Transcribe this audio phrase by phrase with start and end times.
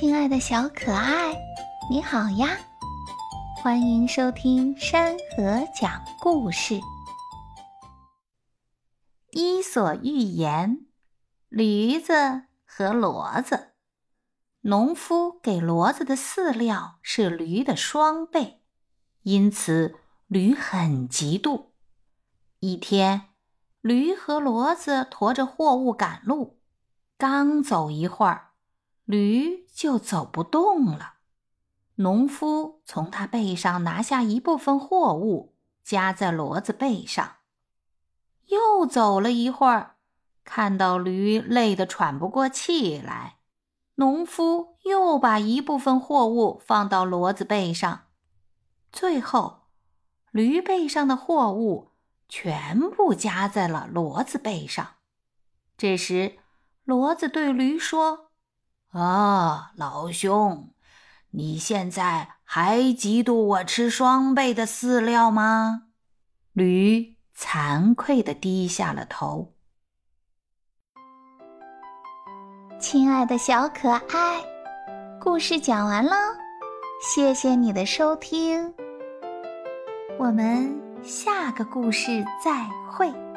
[0.00, 1.38] 亲爱的小可爱，
[1.90, 2.56] 你好呀！
[3.62, 6.76] 欢迎收听山河讲故事，
[9.32, 10.70] 《伊索寓言》：
[11.50, 12.14] 驴子
[12.64, 13.72] 和骡子。
[14.62, 18.62] 农夫给骡子的饲料是驴的双倍，
[19.24, 19.96] 因此
[20.28, 21.72] 驴很嫉妒。
[22.60, 23.28] 一天，
[23.82, 26.58] 驴和骡子驮着货物赶路，
[27.18, 28.49] 刚走一会儿。
[29.10, 31.14] 驴就走不动了。
[31.96, 37.38] 农夫从他背上拿下一部分货物，夹在骡子背上。
[38.46, 39.96] 又走了一会儿，
[40.44, 43.38] 看到驴累得喘不过气来，
[43.96, 48.02] 农夫又把一部分货物放到骡子背上。
[48.92, 49.62] 最后，
[50.30, 51.90] 驴背上的货物
[52.28, 54.94] 全部夹在了骡子背上。
[55.76, 56.38] 这时，
[56.86, 58.29] 骡子对驴说。
[58.90, 60.70] 啊，老兄，
[61.30, 65.84] 你现在还嫉妒我吃双倍的饲料吗？
[66.52, 69.54] 驴惭愧地低下了头。
[72.80, 74.42] 亲爱的小可爱，
[75.20, 76.16] 故事讲完了，
[77.00, 78.74] 谢谢你的收听，
[80.18, 83.29] 我们下个故事再会。